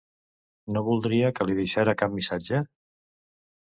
[0.77, 2.67] No voldria que li deixara cap missatge?